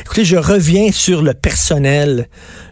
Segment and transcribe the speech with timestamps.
[0.00, 2.28] Écoutez, je reviens sur le personnel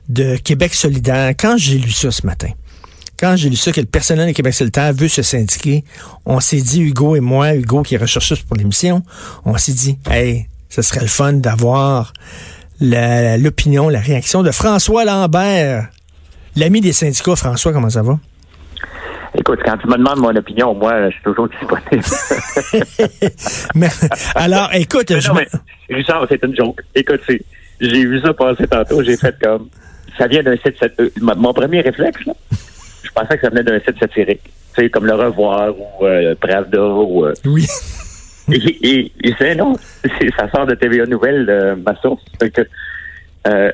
[0.08, 1.30] de Québec solidaire.
[1.38, 2.50] Quand j'ai lu ça ce matin,
[3.18, 5.84] quand j'ai lu ça, que le personnel de Québec solidaire veut se syndiquer,
[6.26, 9.02] on s'est dit, Hugo et moi, Hugo qui est recherchiste pour l'émission,
[9.45, 12.12] on s'est dit, hey, ce serait le fun d'avoir
[12.80, 15.88] l'opinion, la, réaction de François Lambert,
[16.56, 17.36] l'ami des syndicats.
[17.36, 18.18] François, comment ça va?
[19.39, 22.05] Écoute, quand tu me demandes mon opinion, moi, je suis toujours disponible.
[23.75, 23.89] mais,
[24.35, 25.30] alors, écoute, je
[25.89, 26.80] Richard, c'est une joke.
[26.95, 27.21] Écoute,
[27.80, 29.68] j'ai vu ça passer tantôt, j'ai fait comme,
[30.17, 32.33] ça vient d'un site, euh, mon premier réflexe, là,
[33.03, 34.43] je pensais que ça venait d'un site satirique,
[34.75, 37.27] tu sais, comme Le Revoir ou euh, Pravda ou...
[37.27, 37.66] Euh, oui.
[38.53, 39.75] et, et, c'est non,
[40.37, 42.66] ça sort de TVA Nouvelle, euh, ma source, que
[43.49, 43.73] euh,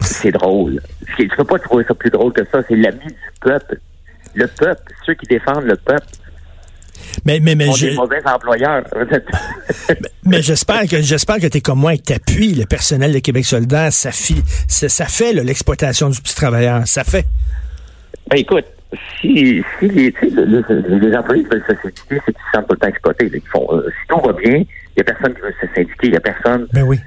[0.00, 0.80] c'est drôle.
[1.16, 3.78] Tu peux pas trouver ça plus drôle que ça, c'est l'ami du peuple.
[4.34, 6.06] Le peuple, ceux qui défendent le peuple.
[7.24, 7.94] Mais, mais, mais, je...
[7.94, 8.84] mauvais employeurs.
[10.24, 13.12] mais, j'espère que j'espère que tu es comme moi et que tu appuies le personnel
[13.12, 13.92] de Québec solidaire.
[13.92, 16.86] Ça, ça, ça fait l'exploitation du petit travailleur.
[16.86, 17.26] Ça fait.
[18.30, 18.64] Ben, écoute,
[19.20, 22.88] si, si les, les, employés veulent se syndiquer, c'est qu'ils se sentent tout le temps
[22.88, 23.30] exploités.
[23.32, 26.04] Ils font, euh, si tout va bien, il n'y a personne qui veut se syndiquer,
[26.04, 26.98] il n'y a personne ben oui.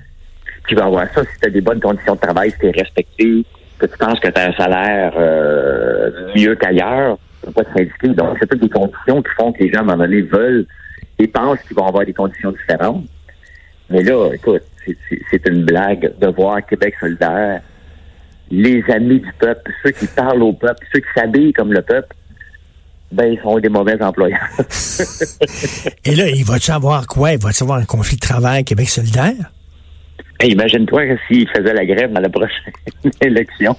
[0.68, 1.24] qui va avoir ça.
[1.24, 3.46] Si tu as des bonnes conditions de travail, si tu es respecté,
[3.80, 7.78] que tu penses que tu as un salaire euh, mieux qu'ailleurs, tu peux pas te
[7.78, 8.08] syndiquer.
[8.10, 10.66] Donc, c'est toutes des conditions qui font que les gens, à un moment donné, veulent
[11.20, 13.06] et pensent qu'ils vont avoir des conditions différentes.
[13.90, 14.64] Mais là, écoute,
[15.32, 17.62] c'est une blague de voir Québec solidaire
[18.52, 22.16] les amis du peuple, ceux qui parlent au peuple, ceux qui s'habillent comme le peuple,
[23.12, 24.50] ben, ils sont des mauvais employeurs.
[26.06, 27.34] Et là, il va-tu avoir quoi?
[27.34, 29.52] Il va-tu avoir un conflit de travail Québec solidaire?
[30.44, 32.74] Imagine-toi s'il faisait la grève dans la prochaine
[33.22, 33.76] élection.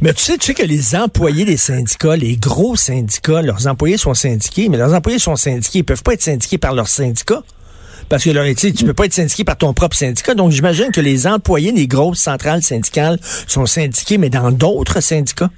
[0.00, 3.96] mais tu sais, tu sais que les employés des syndicats, les gros syndicats, leurs employés
[3.96, 5.80] sont syndiqués, mais leurs employés sont syndiqués.
[5.80, 7.42] Ils peuvent pas être syndiqués par leurs syndicats.
[8.08, 10.34] Parce que là, tu peux pas être syndiqué par ton propre syndicat.
[10.34, 15.50] Donc, j'imagine que les employés des grosses centrales syndicales sont syndiqués, mais dans d'autres syndicats.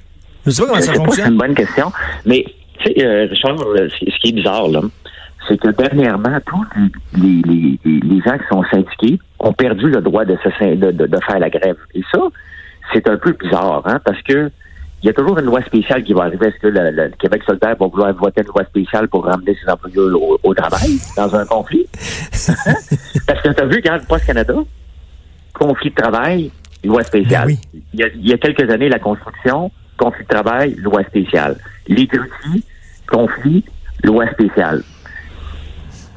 [0.47, 1.25] Je sais pas comment ça fonctionne.
[1.25, 1.93] C'est une bonne question.
[2.25, 2.45] Mais,
[2.79, 4.83] tu sais, euh, Richard, euh, ce qui est bizarre, là,
[5.49, 6.65] c'est que dernièrement, tous
[7.17, 11.39] les, les, gens qui sont syndiqués ont perdu le droit de, se, de, de, faire
[11.39, 11.77] la grève.
[11.95, 12.21] Et ça,
[12.93, 14.51] c'est un peu bizarre, hein, parce que
[15.03, 16.47] il y a toujours une loi spéciale qui va arriver.
[16.47, 19.99] Est-ce que le, Québec solidaire va vouloir voter une loi spéciale pour ramener ses employés
[19.99, 21.87] au, travail dans un conflit?
[23.27, 24.55] Parce que tu as vu, regarde, Post Canada,
[25.53, 26.51] conflit de travail,
[26.83, 27.49] loi spéciale.
[27.49, 31.59] Ben il, y a, quelques années, la construction, conflit de travail, loi spéciale.
[31.87, 32.09] Les
[33.07, 33.63] conflit,
[34.03, 34.83] loi spéciale.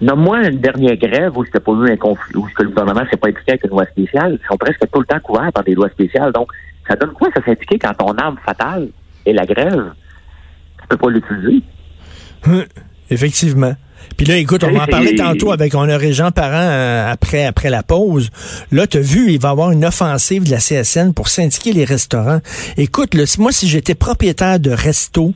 [0.02, 3.30] Nomme-moi une dernière grève où c'était pas eu un conflit, où le gouvernement s'est pas
[3.30, 4.40] impliqué avec une loi spéciale.
[4.41, 6.31] Ils sont presque tout le temps couverts par des lois spéciales.
[6.31, 6.52] Donc,
[6.88, 8.90] ça donne quoi, ça s'indiquer quand ton arme fatale
[9.25, 9.94] est la grève?
[10.81, 11.63] Tu peux pas l'utiliser.
[12.46, 12.63] Hum,
[13.09, 13.74] effectivement.
[14.16, 17.46] Puis là, écoute, on va en parler tantôt avec on a Régent Parent euh, après,
[17.46, 18.30] après la pause.
[18.72, 21.74] Là, tu as vu, il va y avoir une offensive de la CSN pour syndiquer
[21.74, 22.40] les restaurants.
[22.78, 25.34] Écoute, moi, si j'étais propriétaire de resto,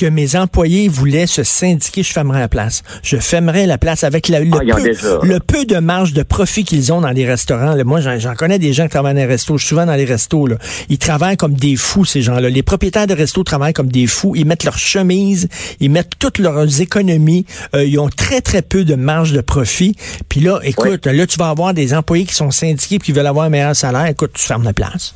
[0.00, 2.82] que mes employés voulaient se syndiquer, je fermerais la place.
[3.02, 6.64] Je fermerais la place avec la, le, ah, peu, le, peu, de marge de profit
[6.64, 7.76] qu'ils ont dans les restaurants.
[7.84, 9.58] Moi, j'en connais des gens qui travaillent dans les restos.
[9.58, 10.46] Je suis souvent dans les restos.
[10.46, 10.56] Là.
[10.88, 12.48] Ils travaillent comme des fous, ces gens-là.
[12.48, 14.32] Les propriétaires de restos travaillent comme des fous.
[14.36, 15.48] Ils mettent leurs chemises,
[15.80, 17.44] ils mettent toutes leurs économies.
[17.74, 19.94] Euh, ils ont très, très peu de marge de profit.
[20.30, 23.26] Puis là, écoute, là, tu vas avoir des employés qui sont syndiqués et qui veulent
[23.26, 24.06] avoir un meilleur salaire.
[24.06, 25.14] Écoute, tu fermes la place.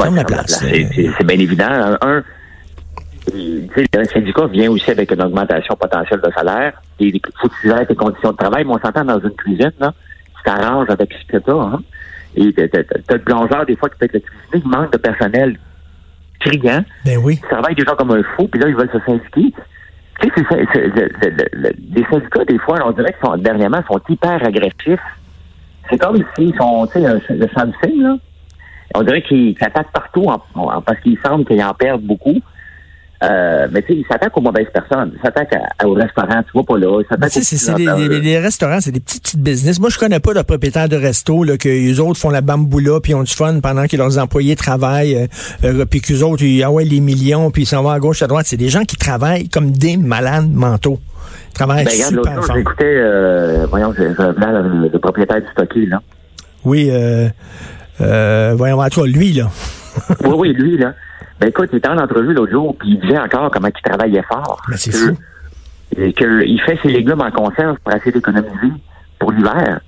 [0.00, 0.58] ferme la place.
[0.62, 1.98] C'est bien évident.
[2.00, 2.22] Un,
[3.32, 6.72] le syndicat vient aussi avec une augmentation potentielle de salaire.
[6.98, 9.92] Il faut que tu tes conditions de travail, mais on s'entend dans une cuisine, là,
[10.36, 11.54] tu t'arranges avec ce que tu as.
[11.54, 11.82] Hein?
[12.36, 15.58] Et t'as le plongeur, des fois, qui peut être le cuisinier, il manque de personnel
[16.40, 16.84] criant.
[17.04, 17.40] Ben oui.
[17.42, 19.52] Ils travaillent des gens comme un fou, puis là, ils veulent se syndiquer.
[20.20, 20.66] Tu sais,
[21.94, 25.00] les syndicats, des fois, on dirait qu'ils sont, dernièrement, sont hyper agressifs.
[25.90, 28.16] C'est comme s'ils sont, tu sais, le Samsung, là.
[28.94, 30.26] On dirait qu'ils s'attaquent partout
[30.86, 32.40] parce qu'ils semblent qu'ils en perdent beaucoup.
[33.22, 35.12] Euh, mais tu sais, ils s'attaquent aux mauvaises personnes.
[35.14, 37.02] Ils s'attaquent au restaurant, tu vois pas là.
[37.28, 39.80] c'est les, restaurants, c'est des petits, petits business.
[39.80, 43.00] Moi, je connais pas de propriétaires de resto, là, que les autres font la bamboula
[43.00, 45.26] puis ont du fun pendant que leurs employés travaillent, euh,
[45.64, 48.22] euh puis qu'eux autres, ils, ah ouais, les millions, puis ils s'en vont à gauche,
[48.22, 48.46] à droite.
[48.46, 50.98] C'est des gens qui travaillent comme des malades mentaux.
[51.50, 52.56] Ils travaillent ben, super fort.
[52.56, 56.02] J'écoutais, euh, voyons, je, le, le, propriétaire du Stocky, là.
[56.64, 57.28] Oui, euh,
[58.00, 59.48] euh, voyons, à toi, lui, là.
[60.24, 60.94] oui, oui, lui, là.
[61.40, 64.22] Ben écoute, il était en entrevue l'autre jour, puis il disait encore comment il travaillait
[64.22, 64.62] fort.
[64.68, 65.16] Mais c'est fou.
[65.96, 68.72] Et qu'il fait ses légumes en conserve pour essayer d'économiser
[69.18, 69.80] pour l'hiver.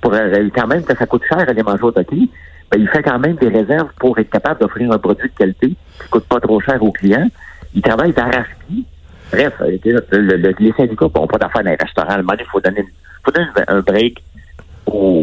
[0.00, 2.28] Pour, quand même, que ça coûte cher à les manger au toquet,
[2.70, 5.68] ben, il fait quand même des réserves pour être capable d'offrir un produit de qualité
[5.68, 7.28] qui coûte pas trop cher aux clients.
[7.74, 8.84] Il travaille d'arrache-pied.
[9.32, 12.16] Bref, euh, le, le, les syndicats n'ont pas d'affaires dans les restaurants.
[12.38, 12.84] il faut donner,
[13.24, 14.22] faut donner un break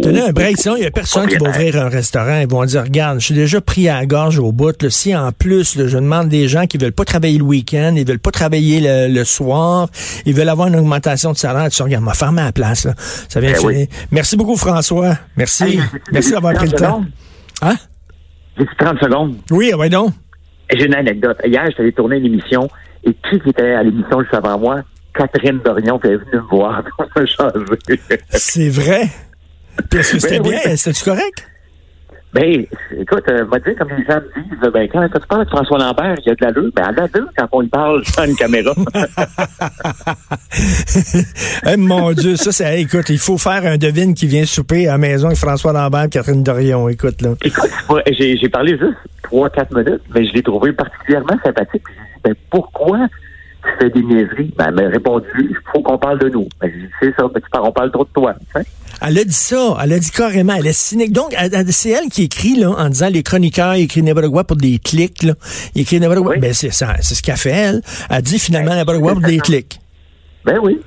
[0.02, 2.40] Tenez un break, sinon il n'y a personne qui va ouvrir un restaurant.
[2.40, 4.82] Ils vont dire, regarde, je suis déjà pris à la gorge au bout.
[4.82, 8.08] Là, si en plus, je demande des gens qui veulent pas travailler le week-end, ils
[8.08, 9.88] veulent pas travailler le, soir,
[10.26, 12.86] ils veulent avoir une augmentation de salaire, tu regardes, m'a fermé à la place.
[12.86, 12.94] Là.
[12.98, 15.18] Ça vient ben Merci beaucoup, François.
[15.38, 15.80] Merci.
[16.12, 17.04] Merci d'avoir pris le temps.
[17.62, 17.76] Hein?
[18.58, 19.36] J'ai 30 secondes.
[19.52, 20.14] Oui, oui, donc.
[20.74, 21.38] J'ai une anecdote.
[21.46, 22.68] Hier, j'allais tourner une émission
[23.04, 24.82] et qui était à l'émission juste avant moi?
[25.14, 26.84] Catherine Dorion qui est venue me voir.
[28.30, 29.10] C'est vrai?
[29.94, 30.76] Est-ce que c'était ben bien?
[30.76, 31.48] C'était-tu correct?
[32.36, 32.66] Ben,
[33.00, 35.78] écoute, euh, m'a dit, comme les gens me disent, ben, quand, tu parles de François
[35.78, 36.72] Lambert, il y a de la l'allure.
[36.76, 38.74] Ben, à l'allure, quand on y parle sans une caméra.
[41.68, 44.94] Eh, mon Dieu, ça, c'est, écoute, il faut faire un devine qui vient souper à
[44.94, 46.90] la maison avec François Lambert et Catherine Dorion.
[46.90, 47.34] Écoute, là.
[47.44, 47.72] Écoute,
[48.18, 51.84] j'ai parlé juste 3-4 minutes, mais je l'ai trouvé particulièrement sympathique.
[52.24, 53.08] Ben, pourquoi
[53.66, 54.54] tu fais des niaiseries?
[54.58, 56.48] Ben, elle m'a répondu, il faut qu'on parle de nous.
[56.62, 58.36] Ben, c'est ça, ben, tu parles, on parle trop de toi.
[59.02, 61.12] Elle a dit ça, elle a dit carrément, elle est cynique.
[61.12, 61.36] Donc,
[61.70, 65.24] c'est elle qui écrit, là, en disant les chroniqueurs, écrivent n'importe quoi pour des clics,
[65.24, 65.34] là.
[65.76, 66.38] Ils écrivent n'importe quoi.
[66.38, 67.82] Ben, c'est ça, c'est ce qu'elle fait, elle.
[68.10, 69.80] Elle dit finalement ben, n'importe quoi pour des clics.
[70.46, 70.80] Ben oui.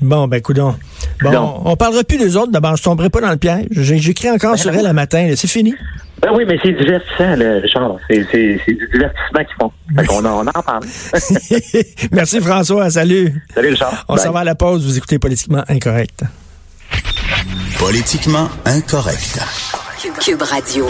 [0.00, 0.74] Bon, ben, coudons.
[1.22, 2.52] Bon, on parlera plus des autres.
[2.52, 3.66] D'abord, je tomberai pas dans le piège.
[3.70, 5.32] J'écris encore ben sur elle le matin.
[5.36, 5.74] C'est fini.
[6.22, 7.96] Ben oui, mais c'est divertissant, Richard.
[8.08, 9.72] C'est du divertissement qu'ils font.
[9.96, 10.84] Fait on, en, on en parle.
[12.12, 12.90] Merci, François.
[12.90, 13.42] Salut.
[13.54, 14.04] Salut, Richard.
[14.08, 14.84] On s'en va à la pause.
[14.86, 16.24] Vous écoutez Politiquement Incorrect.
[17.78, 19.40] Politiquement Incorrect.
[20.20, 20.86] Cube Radio.